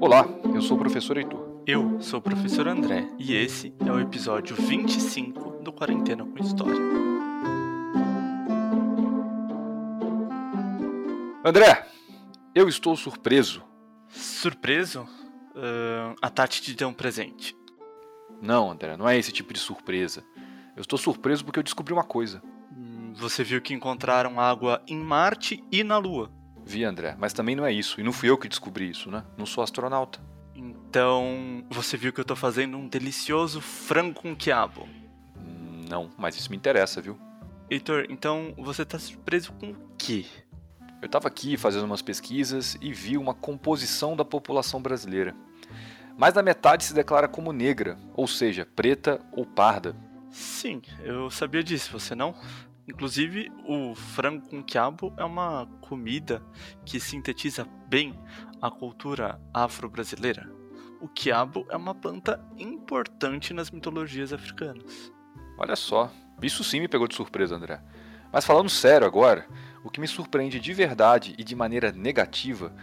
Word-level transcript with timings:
Olá, 0.00 0.26
eu 0.54 0.62
sou 0.62 0.78
o 0.78 0.80
professor 0.80 1.18
Heitor. 1.18 1.62
Eu 1.66 2.00
sou 2.00 2.20
o 2.20 2.22
professor 2.22 2.66
André 2.66 3.06
e 3.18 3.34
esse 3.34 3.74
é 3.86 3.92
o 3.92 4.00
episódio 4.00 4.56
25 4.56 5.62
do 5.62 5.70
Quarentena 5.70 6.24
com 6.24 6.42
História. 6.42 6.80
André, 11.44 11.86
eu 12.54 12.66
estou 12.66 12.96
surpreso. 12.96 13.62
Surpreso? 14.08 15.02
Uh, 15.50 16.16
a 16.22 16.30
Tati 16.30 16.62
te 16.62 16.74
deu 16.74 16.88
um 16.88 16.94
presente. 16.94 17.54
Não, 18.40 18.70
André, 18.70 18.96
não 18.96 19.06
é 19.06 19.18
esse 19.18 19.30
tipo 19.30 19.52
de 19.52 19.60
surpresa. 19.60 20.24
Eu 20.74 20.80
estou 20.80 20.98
surpreso 20.98 21.44
porque 21.44 21.58
eu 21.58 21.62
descobri 21.62 21.92
uma 21.92 22.04
coisa. 22.04 22.42
Hum, 22.74 23.12
você 23.14 23.44
viu 23.44 23.60
que 23.60 23.74
encontraram 23.74 24.40
água 24.40 24.82
em 24.88 24.96
Marte 24.96 25.62
e 25.70 25.84
na 25.84 25.98
Lua. 25.98 26.39
Vi, 26.70 26.84
André, 26.84 27.16
mas 27.18 27.32
também 27.32 27.56
não 27.56 27.66
é 27.66 27.72
isso. 27.72 28.00
E 28.00 28.04
não 28.04 28.12
fui 28.12 28.30
eu 28.30 28.38
que 28.38 28.48
descobri 28.48 28.88
isso, 28.88 29.10
né? 29.10 29.24
Não 29.36 29.44
sou 29.44 29.64
astronauta. 29.64 30.20
Então, 30.54 31.64
você 31.68 31.96
viu 31.96 32.12
que 32.12 32.20
eu 32.20 32.24
tô 32.24 32.36
fazendo 32.36 32.76
um 32.76 32.86
delicioso 32.86 33.60
frango 33.60 34.20
com 34.20 34.36
quiabo. 34.36 34.88
Não, 35.88 36.12
mas 36.16 36.36
isso 36.36 36.48
me 36.48 36.56
interessa, 36.56 37.00
viu? 37.00 37.18
Heitor, 37.68 38.06
então 38.08 38.54
você 38.56 38.84
tá 38.84 39.00
surpreso 39.00 39.52
com 39.54 39.72
o 39.72 39.76
quê? 39.98 40.24
Eu 41.02 41.06
estava 41.06 41.26
aqui 41.26 41.56
fazendo 41.56 41.86
umas 41.86 42.02
pesquisas 42.02 42.76
e 42.80 42.92
vi 42.92 43.18
uma 43.18 43.34
composição 43.34 44.14
da 44.14 44.24
população 44.24 44.80
brasileira. 44.80 45.34
Mais 46.16 46.34
da 46.34 46.42
metade 46.42 46.84
se 46.84 46.94
declara 46.94 47.26
como 47.26 47.52
negra, 47.52 47.98
ou 48.14 48.28
seja, 48.28 48.64
preta 48.76 49.20
ou 49.32 49.44
parda. 49.44 49.96
Sim, 50.30 50.82
eu 51.02 51.30
sabia 51.30 51.64
disso, 51.64 51.90
você 51.90 52.14
não? 52.14 52.32
Inclusive, 52.90 53.52
o 53.64 53.94
frango 53.94 54.48
com 54.48 54.64
quiabo 54.64 55.14
é 55.16 55.24
uma 55.24 55.66
comida 55.80 56.42
que 56.84 56.98
sintetiza 56.98 57.64
bem 57.88 58.18
a 58.60 58.68
cultura 58.68 59.40
afro-brasileira. 59.54 60.50
O 61.00 61.08
quiabo 61.08 61.64
é 61.70 61.76
uma 61.76 61.94
planta 61.94 62.44
importante 62.58 63.54
nas 63.54 63.70
mitologias 63.70 64.32
africanas. 64.32 65.12
Olha 65.56 65.76
só, 65.76 66.12
isso 66.42 66.64
sim 66.64 66.80
me 66.80 66.88
pegou 66.88 67.06
de 67.06 67.14
surpresa, 67.14 67.54
André. 67.54 67.80
Mas 68.32 68.44
falando 68.44 68.68
sério 68.68 69.06
agora, 69.06 69.46
o 69.84 69.90
que 69.90 70.00
me 70.00 70.08
surpreende 70.08 70.58
de 70.58 70.72
verdade 70.72 71.34
e 71.38 71.44
de 71.44 71.54
maneira 71.54 71.92
negativa 71.92 72.74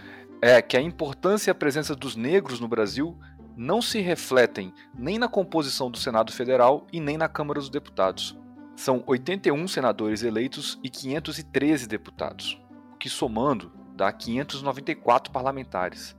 é 0.41 0.61
que 0.61 0.77
a 0.77 0.81
importância 0.81 1.49
e 1.49 1.51
a 1.51 1.55
presença 1.55 1.93
dos 1.93 2.15
negros 2.15 2.61
no 2.61 2.67
Brasil 2.67 3.19
não 3.57 3.81
se 3.81 3.99
refletem 3.99 4.73
nem 4.97 5.19
na 5.19 5.27
composição 5.27 5.91
do 5.91 5.97
Senado 5.97 6.31
Federal 6.31 6.87
e 6.93 6.99
nem 7.01 7.17
na 7.17 7.27
Câmara 7.27 7.59
dos 7.59 7.69
Deputados. 7.69 8.37
São 8.77 9.03
81 9.07 9.67
senadores 9.67 10.21
eleitos 10.21 10.79
e 10.83 10.89
513 10.89 11.87
deputados, 11.87 12.61
o 12.93 12.95
que 12.95 13.09
somando 13.09 13.71
dá 13.95 14.13
594 14.13 15.33
parlamentares. 15.33 16.15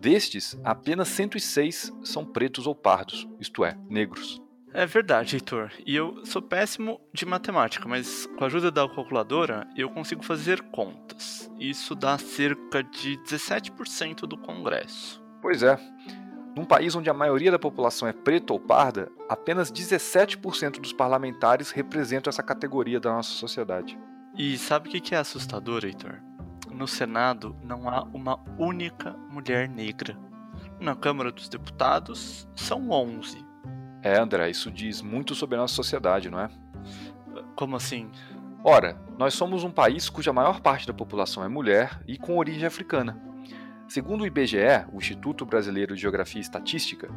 Destes, 0.00 0.58
apenas 0.64 1.06
106 1.06 1.92
são 2.02 2.24
pretos 2.24 2.66
ou 2.66 2.74
pardos, 2.74 3.28
isto 3.38 3.64
é, 3.64 3.78
negros. 3.88 4.42
É 4.72 4.84
verdade, 4.84 5.36
Heitor. 5.36 5.70
E 5.86 5.94
eu 5.94 6.26
sou 6.26 6.42
péssimo 6.42 7.00
de 7.12 7.24
matemática, 7.24 7.88
mas 7.88 8.26
com 8.26 8.42
a 8.42 8.48
ajuda 8.48 8.72
da 8.72 8.88
calculadora 8.88 9.64
eu 9.76 9.88
consigo 9.88 10.24
fazer 10.24 10.60
contas. 10.62 11.48
Isso 11.60 11.94
dá 11.94 12.18
cerca 12.18 12.82
de 12.82 13.16
17% 13.18 14.26
do 14.26 14.36
Congresso. 14.36 15.24
Pois 15.40 15.62
é. 15.62 15.78
Num 16.56 16.64
país 16.64 16.94
onde 16.94 17.10
a 17.10 17.14
maioria 17.14 17.50
da 17.50 17.58
população 17.58 18.06
é 18.06 18.12
preta 18.12 18.52
ou 18.52 18.60
parda, 18.60 19.10
apenas 19.28 19.72
17% 19.72 20.80
dos 20.80 20.92
parlamentares 20.92 21.70
representam 21.70 22.30
essa 22.30 22.42
categoria 22.42 23.00
da 23.00 23.12
nossa 23.12 23.30
sociedade. 23.30 23.98
E 24.36 24.56
sabe 24.56 24.88
o 24.88 24.92
que 24.92 25.14
é 25.14 25.18
assustador, 25.18 25.84
Heitor? 25.84 26.20
No 26.70 26.86
Senado 26.86 27.56
não 27.62 27.88
há 27.88 28.02
uma 28.02 28.38
única 28.58 29.16
mulher 29.30 29.68
negra. 29.68 30.16
Na 30.80 30.94
Câmara 30.94 31.32
dos 31.32 31.48
Deputados 31.48 32.48
são 32.54 32.90
11. 32.90 33.44
É, 34.02 34.18
André, 34.18 34.50
isso 34.50 34.70
diz 34.70 35.00
muito 35.00 35.34
sobre 35.34 35.56
a 35.56 35.60
nossa 35.60 35.74
sociedade, 35.74 36.30
não 36.30 36.38
é? 36.38 36.50
Como 37.56 37.76
assim? 37.76 38.10
Ora, 38.62 39.00
nós 39.18 39.34
somos 39.34 39.62
um 39.62 39.70
país 39.70 40.08
cuja 40.08 40.32
maior 40.32 40.60
parte 40.60 40.86
da 40.86 40.92
população 40.92 41.44
é 41.44 41.48
mulher 41.48 42.00
e 42.06 42.16
com 42.16 42.38
origem 42.38 42.66
africana. 42.66 43.33
Segundo 43.88 44.22
o 44.22 44.26
IBGE, 44.26 44.86
o 44.92 44.96
Instituto 44.96 45.44
Brasileiro 45.44 45.94
de 45.94 46.00
Geografia 46.00 46.40
e 46.40 46.42
Estatística, 46.42 47.08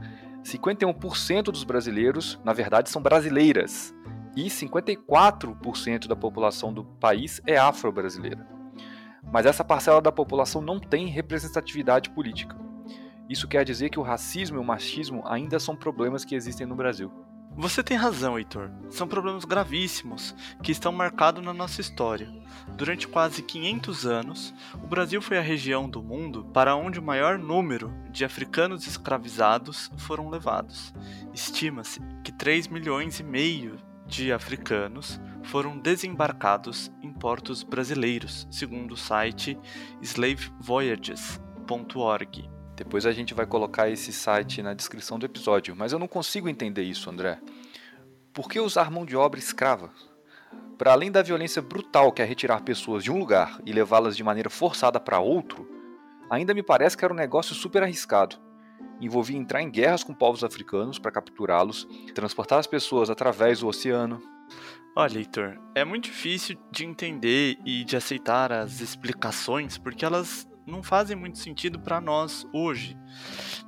51% 0.44 1.44
dos 1.44 1.64
brasileiros, 1.64 2.40
na 2.44 2.54
verdade, 2.54 2.90
são 2.90 3.02
brasileiras 3.02 3.96
e 4.36 4.46
54% 4.46 6.08
da 6.08 6.16
população 6.16 6.72
do 6.74 6.84
país 6.84 7.42
é 7.48 7.58
afro-brasileira. 7.58 8.46
Mas 9.32 9.46
essa 9.46 9.64
parcela 9.64 10.02
da 10.02 10.12
população 10.12 10.62
não 10.62 10.80
tem 10.80 11.08
representatividade 11.08 12.10
política. 12.12 12.56
Isso 13.30 13.48
quer 13.48 13.66
dizer 13.66 13.90
que 13.90 14.00
o 14.00 14.04
racismo 14.04 14.58
e 14.58 14.60
o 14.60 14.64
machismo 14.64 15.24
ainda 15.26 15.60
são 15.60 15.76
problemas 15.76 16.24
que 16.24 16.36
existem 16.36 16.68
no 16.68 16.76
Brasil. 16.76 17.12
Você 17.56 17.82
tem 17.82 17.98
razão, 17.98 18.38
Heitor. 18.38 18.70
São 18.90 19.08
problemas 19.08 19.44
gravíssimos 19.44 20.36
que 20.62 20.72
estão 20.72 20.92
marcados 20.92 21.44
na 21.44 21.54
nossa 21.54 21.82
história. 21.82 22.32
Durante 22.76 23.08
quase 23.08 23.42
500 23.42 24.06
anos, 24.06 24.54
o 24.76 24.88
Brasil 24.88 25.22
foi 25.22 25.38
a 25.38 25.42
região 25.42 25.90
do 25.90 26.04
mundo 26.04 26.46
para 26.54 26.76
onde 26.76 27.00
o 27.00 27.04
maior 27.04 27.40
número 27.40 27.92
de 28.12 28.24
africanos 28.24 28.86
escravizados 28.86 29.92
foram 29.98 30.30
levados. 30.30 30.94
Estima-se 31.34 32.00
que 32.24 32.32
3 32.32 32.68
milhões 32.68 33.20
e 33.20 33.24
meio 33.24 33.78
de 34.06 34.32
africanos 34.32 35.20
foram 35.44 35.78
desembarcados 35.78 36.92
em 37.02 37.12
portos 37.12 37.64
brasileiros, 37.64 38.48
segundo 38.52 38.94
o 38.94 38.98
site 38.98 39.58
slavevoyages.org. 40.02 42.57
Depois 42.78 43.08
a 43.08 43.12
gente 43.12 43.34
vai 43.34 43.48
colocar 43.48 43.90
esse 43.90 44.14
site 44.14 44.62
na 44.62 44.76
descrição 44.76 45.18
do 45.18 45.26
episódio, 45.26 45.76
mas 45.76 45.92
eu 45.92 45.98
não 45.98 46.08
consigo 46.08 46.48
entender 46.48 46.84
isso, 46.84 47.10
André. 47.10 47.40
Por 48.32 48.48
que 48.48 48.60
usar 48.60 48.92
mão 48.92 49.04
de 49.04 49.16
obra 49.16 49.40
escrava? 49.40 49.90
Para 50.78 50.92
além 50.92 51.12
da 51.12 51.24
violência 51.24 51.60
brutal 51.60 52.12
que 52.12 52.22
é 52.22 52.26
retirar 52.26 52.62
pessoas 52.62 53.04
de 53.04 53.12
um 53.12 53.18
lugar 53.18 53.60
e 53.66 53.74
levá-las 53.74 54.16
de 54.16 54.24
maneira 54.24 54.48
forçada 54.48 55.00
para 55.00 55.20
outro, 55.20 55.68
ainda 56.30 56.54
me 56.54 56.62
parece 56.62 56.96
que 56.96 57.04
era 57.04 57.12
um 57.12 57.18
negócio 57.18 57.56
super 57.56 57.82
arriscado. 57.82 58.38
Envolvia 59.02 59.38
entrar 59.38 59.64
em 59.64 59.72
guerras 59.72 60.04
com 60.04 60.14
povos 60.14 60.44
africanos 60.44 61.00
para 61.00 61.12
capturá-los, 61.12 61.88
transportar 62.14 62.60
as 62.60 62.68
pessoas 62.68 63.10
através 63.10 63.62
do 63.62 63.68
oceano. 63.68 64.22
Olha, 64.96 65.18
Heitor, 65.18 65.58
é 65.74 65.84
muito 65.84 66.04
difícil 66.04 66.60
de 66.72 66.86
entender 66.86 67.58
e 67.66 67.84
de 67.84 67.98
aceitar 67.98 68.52
as 68.52 68.82
explicações 68.82 69.80
porque 69.80 70.06
elas 70.06 70.48
não 70.68 70.84
fazem 70.84 71.16
muito 71.16 71.40
sentido 71.40 71.80
para 71.80 72.02
nós 72.02 72.46
hoje. 72.54 72.98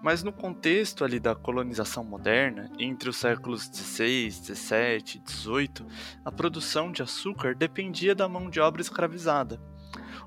Mas 0.04 0.22
no 0.22 0.34
contexto 0.34 1.04
ali 1.04 1.20
da 1.20 1.34
colonização 1.34 2.04
moderna, 2.04 2.70
entre 2.78 3.10
os 3.10 3.18
séculos 3.18 3.70
16, 3.70 4.40
17 4.42 5.18
e 5.18 5.22
18, 5.22 5.86
a 6.24 6.32
produção 6.32 6.92
de 6.92 7.02
açúcar 7.02 7.56
dependia 7.56 8.14
da 8.14 8.28
mão 8.28 8.50
de 8.50 8.60
obra 8.60 8.82
escravizada. 8.82 9.60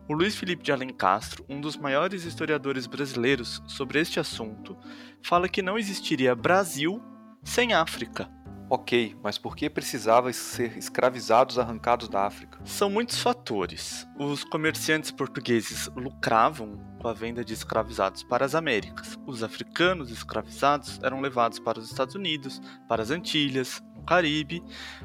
O 0.09 0.15
Luiz 0.15 0.34
Felipe 0.34 0.65
de 0.65 0.72
Alencastro, 0.72 1.44
um 1.49 1.61
dos 1.61 1.77
maiores 1.77 2.25
historiadores 2.25 2.87
brasileiros 2.87 3.62
sobre 3.66 4.00
este 4.00 4.19
assunto, 4.19 4.77
fala 5.22 5.49
que 5.49 5.62
não 5.62 5.78
existiria 5.78 6.34
Brasil 6.34 7.00
sem 7.44 7.72
África. 7.72 8.41
Ok, 8.75 9.15
mas 9.22 9.37
por 9.37 9.55
que 9.55 9.69
precisava 9.69 10.33
ser 10.33 10.78
escravizados 10.78 11.59
arrancados 11.59 12.09
da 12.09 12.25
África? 12.25 12.59
São 12.65 12.88
muitos 12.88 13.21
fatores. 13.21 14.09
Os 14.19 14.44
comerciantes 14.44 15.10
portugueses 15.10 15.91
lucravam 15.94 16.78
com 16.99 17.06
a 17.06 17.12
venda 17.12 17.44
de 17.44 17.53
escravizados 17.53 18.22
para 18.22 18.47
as 18.47 18.55
Américas. 18.55 19.19
Os 19.27 19.43
africanos 19.43 20.11
escravizados 20.11 20.99
eram 21.03 21.21
levados 21.21 21.59
para 21.59 21.78
os 21.78 21.91
Estados 21.91 22.15
Unidos, 22.15 22.62
para 22.88 23.03
as 23.03 23.11
Antilhas, 23.11 23.82
no 23.94 24.05
Caribe, 24.05 24.62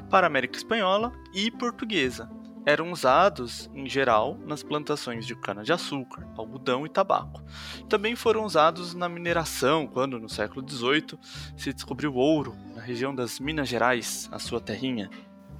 para 0.08 0.26
a 0.26 0.28
América 0.28 0.56
Espanhola 0.56 1.12
e 1.34 1.50
Portuguesa. 1.50 2.26
Eram 2.66 2.92
usados, 2.92 3.70
em 3.74 3.88
geral, 3.88 4.36
nas 4.44 4.62
plantações 4.62 5.26
de 5.26 5.34
cana-de-açúcar, 5.34 6.26
algodão 6.36 6.84
e 6.84 6.88
tabaco. 6.88 7.42
Também 7.88 8.14
foram 8.14 8.44
usados 8.44 8.94
na 8.94 9.08
mineração, 9.08 9.86
quando, 9.86 10.18
no 10.18 10.28
século 10.28 10.68
XVIII, 10.68 11.18
se 11.56 11.72
descobriu 11.72 12.14
ouro 12.14 12.54
na 12.74 12.82
região 12.82 13.14
das 13.14 13.40
Minas 13.40 13.68
Gerais, 13.68 14.28
a 14.30 14.38
sua 14.38 14.60
terrinha. 14.60 15.08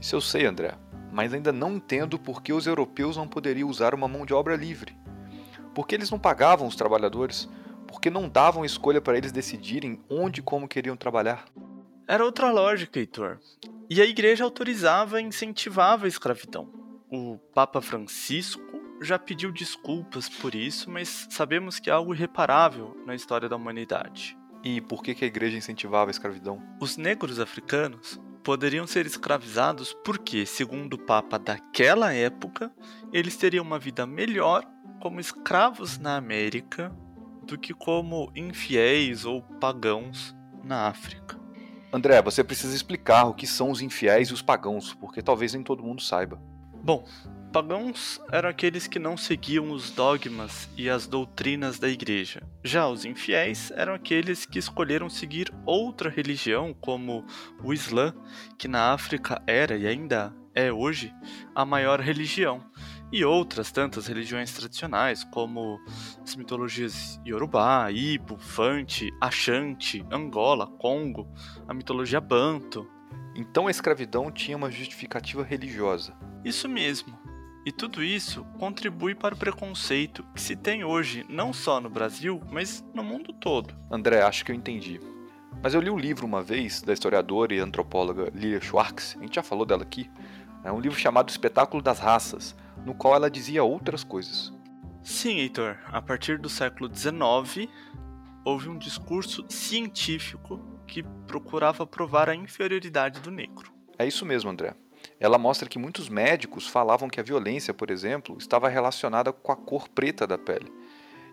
Isso 0.01 0.15
eu 0.15 0.21
sei, 0.21 0.45
André, 0.45 0.75
mas 1.13 1.33
ainda 1.33 1.53
não 1.53 1.77
entendo 1.77 2.19
por 2.19 2.43
que 2.43 2.53
os 2.53 2.67
europeus 2.67 3.17
não 3.17 3.27
poderiam 3.27 3.69
usar 3.69 3.95
uma 3.95 4.07
mão 4.07 4.27
de 4.27 4.35
obra 4.35 4.55
livre. 4.55 4.97
Por 5.75 5.87
que 5.87 5.95
eles 5.95 6.11
não 6.11 6.19
pagavam 6.19 6.67
os 6.67 6.77
trabalhadores? 6.77 7.49
Por 7.87 8.01
que 8.01 8.11
não 8.11 8.29
davam 8.29 8.65
escolha 8.65 9.01
para 9.01 9.17
eles 9.17 9.33
decidirem 9.33 10.01
onde 10.11 10.41
e 10.41 10.43
como 10.43 10.69
queriam 10.69 10.97
trabalhar? 10.97 11.47
Era 12.07 12.25
outra 12.25 12.51
lógica, 12.51 12.99
Heitor. 12.99 13.39
E 13.89 14.03
a 14.03 14.05
igreja 14.05 14.45
autorizava 14.45 15.21
e 15.21 15.25
incentivava 15.25 16.05
a 16.05 16.09
escravidão. 16.09 16.78
O 17.11 17.39
Papa 17.55 17.81
Francisco 17.81 18.61
já 19.01 19.19
pediu 19.19 19.51
desculpas 19.51 20.29
por 20.29 20.55
isso, 20.55 20.91
mas 20.91 21.27
sabemos 21.31 21.81
que 21.81 21.89
é 21.89 21.93
algo 21.93 22.15
irreparável 22.15 22.95
na 23.07 23.15
história 23.15 23.49
da 23.49 23.57
humanidade. 23.57 24.37
E 24.63 24.81
por 24.81 25.03
que, 25.03 25.25
a 25.25 25.27
igreja 25.27 25.57
incentivava 25.57 26.11
a 26.11 26.13
escravidão? 26.13 26.63
Os 26.81 26.99
negros 26.99 27.41
africanos 27.41 28.21
poderiam 28.45 28.87
ser 28.87 29.07
escravizados 29.07 29.97
porque, 30.05 30.45
segundo 30.45 30.95
o 30.95 30.99
Papa 30.99 31.39
daquela 31.39 32.13
época, 32.13 32.71
eles 33.11 33.37
teriam 33.37 33.65
uma 33.65 33.79
vida 33.79 34.07
melhor 34.07 34.65
como 35.01 35.19
escravos 35.19 35.97
na 35.97 36.17
América 36.17 36.95
do 37.43 37.57
que 37.57 37.73
como 37.73 38.31
infiéis 38.37 39.25
ou 39.25 39.41
pagãos 39.41 40.37
na 40.63 40.89
África. 40.89 41.39
André, 41.91 42.21
você 42.21 42.45
precisa 42.45 42.77
explicar 42.77 43.25
o 43.25 43.35
que 43.35 43.47
são 43.47 43.71
os 43.71 43.81
infiéis 43.81 44.29
e 44.29 44.35
os 44.35 44.43
pagãos, 44.43 44.93
porque 44.93 45.23
talvez 45.23 45.55
nem 45.55 45.63
todo 45.63 45.83
mundo 45.83 46.03
saiba. 46.03 46.39
Bom, 46.89 47.05
pagãos 47.53 48.19
eram 48.33 48.49
aqueles 48.49 48.87
que 48.87 48.99
não 48.99 49.15
seguiam 49.15 49.73
os 49.73 49.91
dogmas 49.91 50.71
e 50.75 50.89
as 50.89 51.07
doutrinas 51.07 51.79
da 51.79 51.87
igreja. 51.87 52.43
Já 52.65 52.89
os 52.89 53.05
infiéis 53.05 53.71
eram 53.73 53.93
aqueles 53.93 54.47
que 54.47 54.59
escolheram 54.59 55.11
seguir 55.11 55.53
outra 55.67 56.09
religião, 56.09 56.73
como 56.73 57.27
o 57.63 57.75
Islã, 57.75 58.15
que 58.59 58.67
na 58.67 58.95
África 58.95 59.43
era 59.47 59.77
e 59.77 59.87
ainda 59.87 60.35
é 60.55 60.73
hoje 60.73 61.13
a 61.55 61.63
maior 61.63 62.01
religião, 62.01 62.65
e 63.13 63.23
outras 63.23 63.71
tantas 63.71 64.07
religiões 64.07 64.51
tradicionais, 64.55 65.25
como 65.25 65.79
as 66.23 66.35
mitologias 66.37 67.21
Yorubá, 67.27 67.93
Ibo, 67.93 68.39
Fante, 68.39 69.13
Ashanti, 69.21 70.03
Angola, 70.11 70.67
Congo, 70.67 71.31
a 71.69 71.75
mitologia 71.75 72.19
Banto. 72.19 72.89
Então 73.37 73.67
a 73.67 73.71
escravidão 73.71 74.33
tinha 74.33 74.57
uma 74.57 74.71
justificativa 74.71 75.45
religiosa. 75.45 76.17
Isso 76.49 76.67
mesmo. 76.67 77.19
E 77.67 77.71
tudo 77.71 78.03
isso 78.03 78.43
contribui 78.59 79.15
para 79.15 79.35
o 79.35 79.39
preconceito 79.39 80.25
que 80.35 80.41
se 80.41 80.57
tem 80.57 80.83
hoje, 80.83 81.27
não 81.29 81.53
só 81.53 81.79
no 81.79 81.91
Brasil, 81.91 82.41
mas 82.51 82.83
no 82.95 83.05
mundo 83.05 83.35
todo. 83.35 83.77
André, 83.91 84.23
acho 84.23 84.47
que 84.47 84.51
eu 84.51 84.57
entendi. 84.57 84.99
Mas 85.63 85.75
eu 85.75 85.81
li 85.83 85.91
um 85.91 85.99
livro 85.99 86.25
uma 86.25 86.43
vez 86.43 86.81
da 86.81 86.95
historiadora 86.95 87.53
e 87.53 87.59
antropóloga 87.59 88.33
Lilia 88.35 88.63
Schwartz, 88.63 89.15
a 89.19 89.23
gente 89.23 89.35
já 89.35 89.43
falou 89.43 89.67
dela 89.67 89.83
aqui. 89.83 90.11
É 90.65 90.73
um 90.73 90.81
livro 90.81 90.99
chamado 90.99 91.29
Espetáculo 91.29 91.83
das 91.83 91.99
Raças, 91.99 92.57
no 92.87 92.95
qual 92.95 93.15
ela 93.15 93.31
dizia 93.31 93.63
outras 93.63 94.03
coisas. 94.03 94.51
Sim, 95.03 95.41
Heitor. 95.41 95.77
A 95.89 96.01
partir 96.01 96.39
do 96.39 96.49
século 96.49 96.91
XIX, 96.91 97.71
houve 98.43 98.71
um 98.71 98.79
discurso 98.79 99.45
científico 99.51 100.59
que 100.87 101.03
procurava 101.27 101.87
provar 101.87 102.31
a 102.31 102.35
inferioridade 102.35 103.21
do 103.21 103.31
negro. 103.31 103.71
É 103.99 104.07
isso 104.07 104.25
mesmo, 104.25 104.49
André. 104.49 104.75
Ela 105.21 105.39
mostra 105.39 105.69
que 105.69 105.79
muitos 105.79 106.09
médicos 106.09 106.67
falavam 106.67 107.09
que 107.09 107.19
a 107.19 107.25
violência, 107.25 107.75
por 107.75 107.91
exemplo, 107.91 108.37
estava 108.39 108.69
relacionada 108.69 109.33
com 109.33 109.51
a 109.51 109.57
cor 109.57 109.89
preta 109.89 110.27
da 110.27 110.39
pele. 110.39 110.73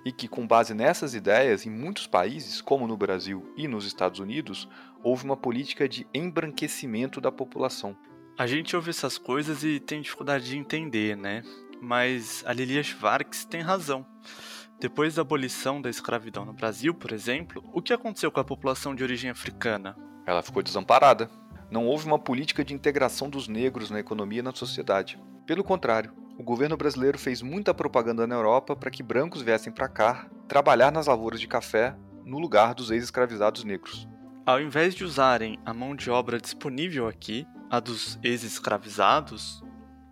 E 0.03 0.11
que, 0.11 0.27
com 0.27 0.45
base 0.45 0.73
nessas 0.73 1.13
ideias, 1.13 1.65
em 1.65 1.69
muitos 1.69 2.07
países, 2.07 2.61
como 2.61 2.87
no 2.87 2.97
Brasil 2.97 3.51
e 3.57 3.67
nos 3.67 3.85
Estados 3.85 4.19
Unidos, 4.19 4.67
houve 5.03 5.23
uma 5.25 5.37
política 5.37 5.87
de 5.89 6.07
embranquecimento 6.13 7.19
da 7.19 7.31
população. 7.31 7.95
A 8.37 8.45
gente 8.47 8.75
ouve 8.75 8.89
essas 8.89 9.17
coisas 9.17 9.63
e 9.63 9.79
tem 9.79 10.01
dificuldade 10.01 10.45
de 10.45 10.57
entender, 10.57 11.15
né? 11.15 11.43
Mas 11.81 12.43
a 12.45 12.53
Lilia 12.53 12.83
Schwartz 12.83 13.45
tem 13.45 13.61
razão. 13.61 14.05
Depois 14.79 15.15
da 15.15 15.21
abolição 15.21 15.81
da 15.81 15.89
escravidão 15.89 16.43
no 16.43 16.53
Brasil, 16.53 16.93
por 16.93 17.11
exemplo, 17.11 17.63
o 17.73 17.81
que 17.81 17.93
aconteceu 17.93 18.31
com 18.31 18.39
a 18.39 18.43
população 18.43 18.93
de 18.93 19.03
origem 19.03 19.29
africana? 19.29 19.95
Ela 20.25 20.41
ficou 20.41 20.61
desamparada. 20.61 21.29
Não 21.69 21.85
houve 21.85 22.05
uma 22.05 22.19
política 22.19 22.63
de 22.63 22.73
integração 22.73 23.29
dos 23.29 23.47
negros 23.47 23.89
na 23.89 23.99
economia 23.99 24.39
e 24.39 24.43
na 24.43 24.53
sociedade. 24.53 25.19
Pelo 25.45 25.63
contrário, 25.63 26.13
o 26.37 26.43
governo 26.43 26.77
brasileiro 26.77 27.17
fez 27.17 27.41
muita 27.41 27.73
propaganda 27.73 28.27
na 28.27 28.35
Europa 28.35 28.75
para 28.75 28.91
que 28.91 29.01
brancos 29.01 29.41
viessem 29.41 29.71
para 29.71 29.87
cá 29.87 30.27
trabalhar 30.47 30.91
nas 30.91 31.07
lavouras 31.07 31.39
de 31.39 31.47
café 31.47 31.95
no 32.23 32.39
lugar 32.39 32.73
dos 32.73 32.91
ex-escravizados 32.91 33.63
negros. 33.63 34.07
Ao 34.45 34.61
invés 34.61 34.93
de 34.93 35.03
usarem 35.03 35.57
a 35.65 35.73
mão 35.73 35.95
de 35.95 36.09
obra 36.11 36.39
disponível 36.39 37.07
aqui, 37.07 37.47
a 37.69 37.79
dos 37.79 38.19
ex-escravizados, 38.21 39.63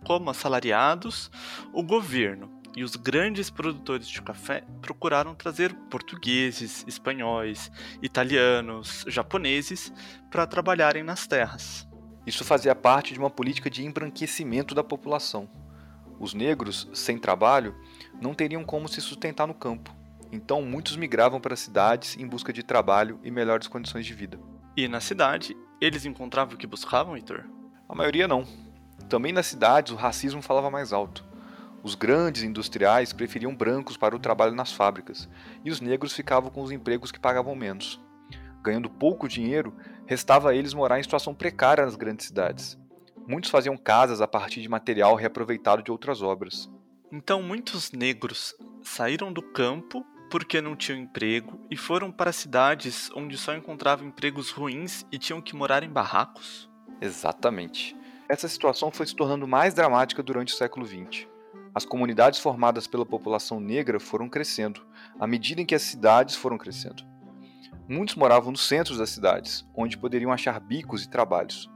como 0.04 0.30
assalariados, 0.30 1.30
o 1.72 1.82
governo 1.82 2.50
e 2.76 2.82
os 2.82 2.96
grandes 2.96 3.50
produtores 3.50 4.08
de 4.08 4.20
café 4.20 4.64
procuraram 4.82 5.34
trazer 5.34 5.72
portugueses, 5.90 6.84
espanhóis, 6.86 7.70
italianos, 8.02 9.04
japoneses 9.06 9.92
para 10.30 10.46
trabalharem 10.46 11.02
nas 11.02 11.26
terras. 11.26 11.86
Isso 12.26 12.44
fazia 12.44 12.74
parte 12.74 13.12
de 13.12 13.18
uma 13.18 13.30
política 13.30 13.70
de 13.70 13.84
embranquecimento 13.84 14.74
da 14.74 14.82
população. 14.82 15.48
Os 16.18 16.32
negros, 16.32 16.88
sem 16.94 17.18
trabalho, 17.18 17.74
não 18.20 18.34
teriam 18.34 18.64
como 18.64 18.88
se 18.88 19.00
sustentar 19.00 19.46
no 19.46 19.54
campo. 19.54 19.94
Então 20.32 20.62
muitos 20.62 20.96
migravam 20.96 21.40
para 21.40 21.54
as 21.54 21.60
cidades 21.60 22.16
em 22.16 22.26
busca 22.26 22.52
de 22.52 22.62
trabalho 22.62 23.20
e 23.22 23.30
melhores 23.30 23.68
condições 23.68 24.06
de 24.06 24.14
vida. 24.14 24.38
E 24.76 24.88
na 24.88 25.00
cidade, 25.00 25.56
eles 25.80 26.04
encontravam 26.04 26.54
o 26.54 26.58
que 26.58 26.66
buscavam, 26.66 27.14
Heitor? 27.14 27.44
A 27.88 27.94
maioria 27.94 28.26
não. 28.26 28.44
Também 29.08 29.32
nas 29.32 29.46
cidades 29.46 29.92
o 29.92 29.96
racismo 29.96 30.42
falava 30.42 30.70
mais 30.70 30.92
alto. 30.92 31.24
Os 31.84 31.94
grandes 31.94 32.42
industriais 32.42 33.12
preferiam 33.12 33.54
brancos 33.54 33.94
para 33.98 34.16
o 34.16 34.18
trabalho 34.18 34.54
nas 34.54 34.72
fábricas, 34.72 35.28
e 35.62 35.70
os 35.70 35.82
negros 35.82 36.14
ficavam 36.14 36.50
com 36.50 36.62
os 36.62 36.70
empregos 36.70 37.12
que 37.12 37.20
pagavam 37.20 37.54
menos. 37.54 38.00
Ganhando 38.62 38.88
pouco 38.88 39.28
dinheiro, 39.28 39.76
restava 40.06 40.48
a 40.48 40.54
eles 40.54 40.72
morar 40.72 40.98
em 40.98 41.02
situação 41.02 41.34
precária 41.34 41.84
nas 41.84 41.94
grandes 41.94 42.26
cidades. 42.26 42.78
Muitos 43.28 43.50
faziam 43.50 43.76
casas 43.76 44.22
a 44.22 44.26
partir 44.26 44.62
de 44.62 44.68
material 44.68 45.14
reaproveitado 45.14 45.82
de 45.82 45.90
outras 45.90 46.22
obras. 46.22 46.70
Então 47.12 47.42
muitos 47.42 47.92
negros 47.92 48.54
saíram 48.82 49.30
do 49.30 49.42
campo 49.42 50.06
porque 50.30 50.62
não 50.62 50.74
tinham 50.74 50.98
emprego 50.98 51.60
e 51.70 51.76
foram 51.76 52.10
para 52.10 52.32
cidades 52.32 53.10
onde 53.14 53.36
só 53.36 53.54
encontravam 53.54 54.08
empregos 54.08 54.50
ruins 54.50 55.04
e 55.12 55.18
tinham 55.18 55.42
que 55.42 55.54
morar 55.54 55.82
em 55.82 55.90
barracos? 55.90 56.66
Exatamente. 56.98 57.94
Essa 58.26 58.48
situação 58.48 58.90
foi 58.90 59.06
se 59.06 59.14
tornando 59.14 59.46
mais 59.46 59.74
dramática 59.74 60.22
durante 60.22 60.54
o 60.54 60.56
século 60.56 60.86
XX. 60.86 61.33
As 61.74 61.84
comunidades 61.84 62.38
formadas 62.38 62.86
pela 62.86 63.04
população 63.04 63.58
negra 63.58 63.98
foram 63.98 64.28
crescendo, 64.28 64.86
à 65.18 65.26
medida 65.26 65.60
em 65.60 65.66
que 65.66 65.74
as 65.74 65.82
cidades 65.82 66.36
foram 66.36 66.56
crescendo. 66.56 67.02
Muitos 67.88 68.14
moravam 68.14 68.52
nos 68.52 68.66
centros 68.66 68.98
das 68.98 69.10
cidades, 69.10 69.66
onde 69.74 69.98
poderiam 69.98 70.32
achar 70.32 70.60
bicos 70.60 71.02
e 71.02 71.10
trabalhos. 71.10 71.68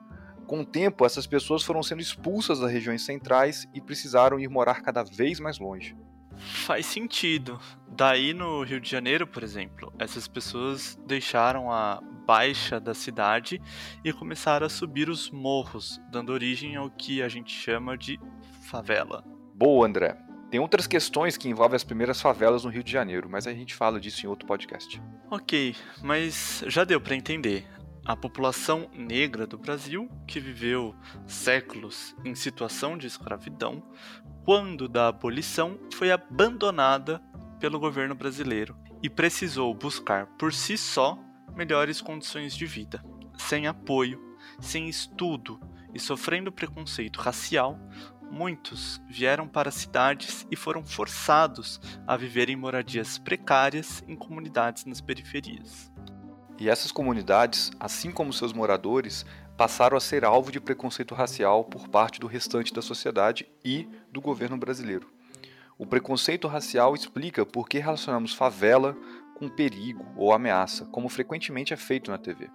Com 0.46 0.60
o 0.60 0.64
tempo, 0.64 1.04
essas 1.04 1.26
pessoas 1.26 1.64
foram 1.64 1.82
sendo 1.82 2.00
expulsas 2.00 2.60
das 2.60 2.70
regiões 2.70 3.02
centrais 3.02 3.68
e 3.74 3.80
precisaram 3.80 4.38
ir 4.38 4.48
morar 4.48 4.82
cada 4.82 5.02
vez 5.02 5.40
mais 5.40 5.58
longe. 5.58 5.96
Faz 6.38 6.86
sentido. 6.86 7.60
Daí 7.88 8.32
no 8.32 8.62
Rio 8.62 8.80
de 8.80 8.88
Janeiro, 8.88 9.26
por 9.26 9.42
exemplo, 9.42 9.92
essas 9.98 10.28
pessoas 10.28 10.96
deixaram 11.06 11.72
a 11.72 12.00
baixa 12.24 12.78
da 12.78 12.94
cidade 12.94 13.60
e 14.04 14.12
começaram 14.12 14.64
a 14.64 14.70
subir 14.70 15.10
os 15.10 15.28
morros, 15.30 16.00
dando 16.10 16.32
origem 16.32 16.76
ao 16.76 16.88
que 16.88 17.20
a 17.20 17.28
gente 17.28 17.52
chama 17.52 17.98
de 17.98 18.20
favela. 18.62 19.24
Boa, 19.58 19.88
André. 19.88 20.16
Tem 20.52 20.60
outras 20.60 20.86
questões 20.86 21.36
que 21.36 21.48
envolvem 21.48 21.74
as 21.74 21.82
primeiras 21.82 22.20
favelas 22.20 22.62
no 22.62 22.70
Rio 22.70 22.84
de 22.84 22.92
Janeiro, 22.92 23.28
mas 23.28 23.44
a 23.44 23.52
gente 23.52 23.74
fala 23.74 23.98
disso 23.98 24.24
em 24.24 24.28
outro 24.28 24.46
podcast. 24.46 25.02
Ok, 25.28 25.74
mas 26.00 26.62
já 26.68 26.84
deu 26.84 27.00
para 27.00 27.16
entender. 27.16 27.66
A 28.06 28.14
população 28.14 28.88
negra 28.94 29.48
do 29.48 29.58
Brasil, 29.58 30.08
que 30.28 30.38
viveu 30.38 30.94
séculos 31.26 32.14
em 32.24 32.36
situação 32.36 32.96
de 32.96 33.08
escravidão, 33.08 33.82
quando 34.44 34.88
da 34.88 35.08
abolição, 35.08 35.76
foi 35.92 36.12
abandonada 36.12 37.20
pelo 37.58 37.80
governo 37.80 38.14
brasileiro 38.14 38.76
e 39.02 39.10
precisou 39.10 39.74
buscar 39.74 40.26
por 40.38 40.52
si 40.52 40.78
só 40.78 41.18
melhores 41.56 42.00
condições 42.00 42.54
de 42.54 42.64
vida. 42.64 43.02
Sem 43.36 43.66
apoio, 43.66 44.22
sem 44.60 44.88
estudo 44.88 45.58
e 45.94 46.00
sofrendo 46.00 46.52
preconceito 46.52 47.20
racial, 47.20 47.78
muitos 48.30 49.00
vieram 49.08 49.48
para 49.48 49.70
cidades 49.70 50.46
e 50.50 50.56
foram 50.56 50.84
forçados 50.84 51.80
a 52.06 52.16
viver 52.16 52.48
em 52.50 52.56
moradias 52.56 53.18
precárias 53.18 54.02
em 54.06 54.14
comunidades 54.14 54.84
nas 54.84 55.00
periferias. 55.00 55.90
E 56.58 56.68
essas 56.68 56.90
comunidades, 56.90 57.70
assim 57.78 58.10
como 58.10 58.32
seus 58.32 58.52
moradores, 58.52 59.24
passaram 59.56 59.96
a 59.96 60.00
ser 60.00 60.24
alvo 60.24 60.52
de 60.52 60.60
preconceito 60.60 61.14
racial 61.14 61.64
por 61.64 61.88
parte 61.88 62.20
do 62.20 62.26
restante 62.26 62.72
da 62.72 62.82
sociedade 62.82 63.46
e 63.64 63.88
do 64.10 64.20
governo 64.20 64.56
brasileiro. 64.56 65.10
O 65.76 65.86
preconceito 65.86 66.48
racial 66.48 66.94
explica 66.94 67.46
por 67.46 67.68
que 67.68 67.78
relacionamos 67.78 68.34
favela 68.34 68.96
com 69.36 69.48
perigo 69.48 70.04
ou 70.16 70.32
ameaça, 70.32 70.84
como 70.86 71.08
frequentemente 71.08 71.72
é 71.72 71.76
feito 71.76 72.10
na 72.10 72.18
TV. 72.18 72.50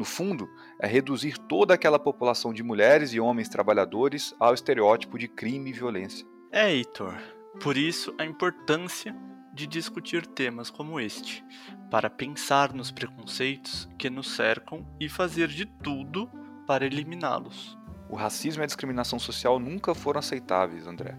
No 0.00 0.06
fundo, 0.06 0.48
é 0.78 0.86
reduzir 0.86 1.36
toda 1.36 1.74
aquela 1.74 1.98
população 1.98 2.54
de 2.54 2.62
mulheres 2.62 3.12
e 3.12 3.20
homens 3.20 3.50
trabalhadores 3.50 4.34
ao 4.40 4.54
estereótipo 4.54 5.18
de 5.18 5.28
crime 5.28 5.68
e 5.68 5.72
violência. 5.74 6.26
É, 6.50 6.72
Heitor. 6.72 7.18
Por 7.62 7.76
isso 7.76 8.14
a 8.16 8.24
importância 8.24 9.14
de 9.52 9.66
discutir 9.66 10.24
temas 10.24 10.70
como 10.70 10.98
este, 10.98 11.44
para 11.90 12.08
pensar 12.08 12.72
nos 12.72 12.90
preconceitos 12.90 13.86
que 13.98 14.08
nos 14.08 14.34
cercam 14.34 14.86
e 14.98 15.06
fazer 15.06 15.48
de 15.48 15.66
tudo 15.66 16.30
para 16.66 16.86
eliminá-los. 16.86 17.76
O 18.08 18.16
racismo 18.16 18.62
e 18.62 18.64
a 18.64 18.66
discriminação 18.66 19.18
social 19.18 19.60
nunca 19.60 19.94
foram 19.94 20.20
aceitáveis, 20.20 20.86
André, 20.86 21.14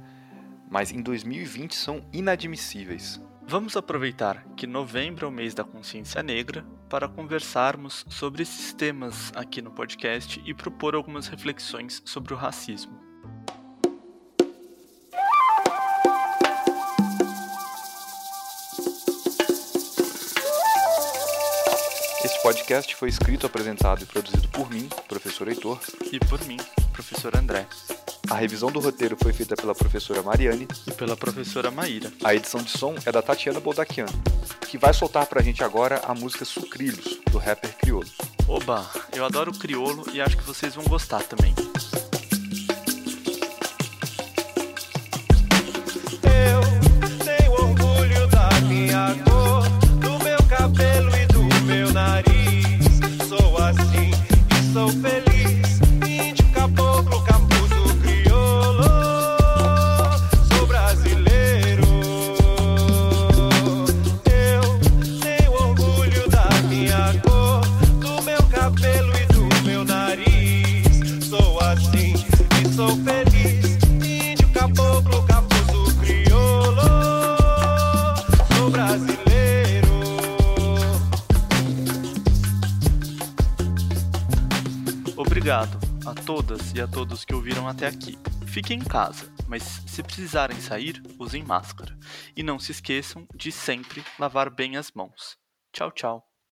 mas 0.67 0.91
em 0.91 1.03
2020 1.03 1.75
são 1.75 2.03
inadmissíveis. 2.11 3.21
Vamos 3.43 3.77
aproveitar 3.77 4.43
que 4.57 4.65
novembro 4.65 5.27
é 5.27 5.29
o 5.29 5.31
mês 5.31 5.53
da 5.53 5.63
consciência 5.63 6.23
negra 6.23 6.65
para 6.91 7.07
conversarmos 7.07 8.05
sobre 8.09 8.43
esses 8.43 8.73
temas 8.73 9.31
aqui 9.33 9.61
no 9.61 9.71
podcast 9.71 10.43
e 10.45 10.53
propor 10.53 10.93
algumas 10.93 11.29
reflexões 11.29 12.01
sobre 12.03 12.33
o 12.33 12.37
racismo. 12.37 12.99
Este 22.25 22.41
podcast 22.43 22.93
foi 22.97 23.07
escrito, 23.07 23.47
apresentado 23.47 24.03
e 24.03 24.05
produzido 24.05 24.49
por 24.49 24.69
mim, 24.69 24.89
professor 25.07 25.47
Heitor, 25.47 25.79
e 26.11 26.19
por 26.19 26.43
mim, 26.45 26.57
professor 26.91 27.37
André. 27.37 27.65
A 28.31 28.35
revisão 28.35 28.71
do 28.71 28.79
roteiro 28.79 29.17
foi 29.21 29.33
feita 29.33 29.57
pela 29.57 29.75
professora 29.75 30.23
Mariane. 30.23 30.65
E 30.87 30.91
pela 30.93 31.17
professora 31.17 31.69
Maíra. 31.69 32.09
A 32.23 32.33
edição 32.33 32.61
de 32.61 32.71
som 32.71 32.95
é 33.05 33.11
da 33.11 33.21
Tatiana 33.21 33.59
Boldaquian, 33.59 34.05
que 34.69 34.77
vai 34.77 34.93
soltar 34.93 35.25
pra 35.25 35.41
gente 35.41 35.61
agora 35.65 35.99
a 36.05 36.15
música 36.15 36.45
Sucrilhos, 36.45 37.19
do 37.29 37.37
rapper 37.37 37.75
Criolo. 37.79 38.07
Oba, 38.47 38.89
eu 39.13 39.25
adoro 39.25 39.51
criolo 39.51 40.05
e 40.13 40.21
acho 40.21 40.37
que 40.37 40.45
vocês 40.45 40.73
vão 40.73 40.85
gostar 40.85 41.23
também. 41.23 41.53
Obrigado 85.41 85.79
a 86.05 86.13
todas 86.13 86.71
e 86.71 86.79
a 86.79 86.87
todos 86.87 87.25
que 87.25 87.33
ouviram 87.33 87.67
até 87.67 87.87
aqui. 87.87 88.15
Fiquem 88.45 88.77
em 88.77 88.83
casa, 88.83 89.27
mas 89.47 89.63
se 89.87 90.03
precisarem 90.03 90.61
sair, 90.61 91.01
usem 91.17 91.43
máscara. 91.43 91.97
E 92.37 92.43
não 92.43 92.59
se 92.59 92.71
esqueçam 92.71 93.25
de 93.33 93.51
sempre 93.51 94.03
lavar 94.19 94.51
bem 94.51 94.77
as 94.77 94.91
mãos. 94.91 95.39
Tchau, 95.73 95.91
tchau. 95.93 96.30